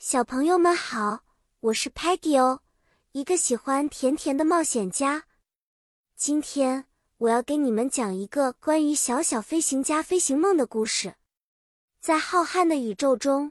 [0.00, 1.24] 小朋友们好，
[1.58, 2.60] 我是 Peggy 哦，
[3.10, 5.24] 一个喜欢甜甜的冒险家。
[6.14, 6.84] 今天
[7.16, 11.16] 我要给你们讲一个关于小小飞行家飞行梦的故事。
[12.00, 13.50] 在浩瀚的宇宙中，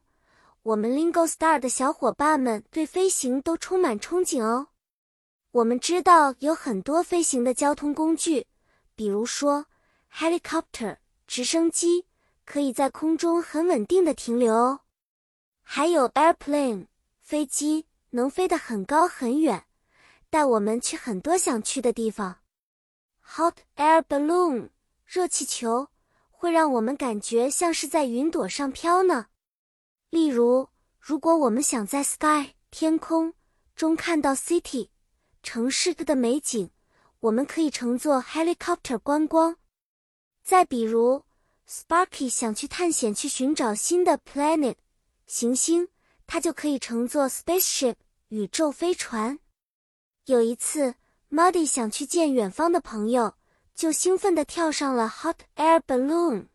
[0.63, 4.69] 我们 Lingo Star 的小伙伴们对飞行都充满憧憬哦。
[5.51, 8.47] 我们知道有很多飞行的交通工具，
[8.95, 9.65] 比如说
[10.13, 12.05] helicopter 直升机，
[12.45, 14.79] 可以在空中很稳定的停留哦。
[15.69, 16.87] 还有 airplane
[17.19, 19.65] 飞机能飞得很高很远，
[20.29, 22.37] 带我们去很多想去的地方。
[23.21, 24.69] hot air balloon
[25.05, 25.89] 热气球
[26.31, 29.27] 会让我们感觉像是在云朵上飘呢。
[30.09, 30.69] 例如，
[31.01, 33.33] 如果我们想在 sky 天空
[33.75, 34.87] 中看到 city
[35.43, 36.71] 城市的美景，
[37.19, 39.57] 我们可以乘坐 helicopter 观光。
[40.45, 41.25] 再比如
[41.69, 44.75] ，Sparky 想去探险去寻找新的 planet。
[45.27, 45.89] 行星，
[46.25, 47.95] 它就可以乘坐 spaceship
[48.29, 49.39] 宇宙飞船。
[50.25, 50.95] 有一次
[51.29, 53.35] ，Muddy 想去见远方的朋友，
[53.75, 56.47] 就兴奋地跳上了 hot air balloon。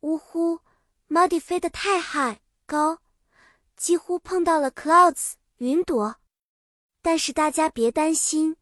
[0.00, 0.60] 呜呼
[1.08, 3.00] ，Muddy 飞得太 high 高，
[3.76, 6.16] 几乎碰到了 clouds 云朵。
[7.02, 8.56] 但是大家别担心，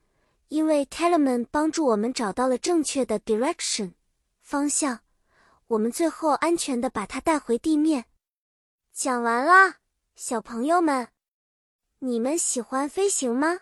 [0.49, 3.93] 因为 Telemann 帮助我们找到了正确的 direction
[4.41, 5.01] 方向，
[5.67, 8.07] 我们最后安全地把它带回地面。
[9.01, 9.77] 讲完啦，
[10.17, 11.07] 小朋友们，
[12.01, 13.61] 你们喜欢飞行吗？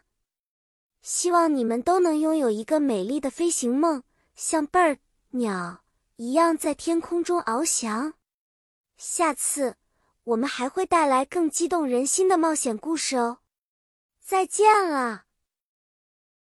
[1.03, 4.03] 希望你们都能拥有一个美丽的飞行梦，
[4.35, 4.97] 像 bird
[5.33, 5.85] 鸟
[6.17, 8.15] 一样在天空中翱翔。
[8.97, 9.77] 下次
[10.25, 13.41] 我们还会带来更激动人心的冒险故事哦，
[14.19, 15.26] 再见了。